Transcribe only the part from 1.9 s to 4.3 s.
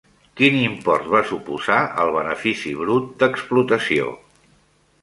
el benefici brut d'explotació?